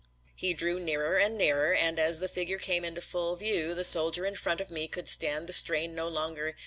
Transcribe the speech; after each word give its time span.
He 0.35 0.55
drew 0.55 0.79
nearer 0.79 1.17
and 1.19 1.37
nearer 1.37 1.75
and 1.75 1.99
as 1.99 2.17
the 2.17 2.27
figure 2.27 2.57
came 2.57 2.83
into 2.83 3.01
full 3.01 3.35
view 3.35 3.75
the 3.75 3.83
soldier 3.83 4.25
in 4.25 4.33
front 4.33 4.59
of 4.59 4.71
me 4.71 4.87
could 4.87 5.07
stand 5.07 5.45
the 5.45 5.53
strain 5.53 5.93
no 5.93 6.07
longer. 6.07 6.55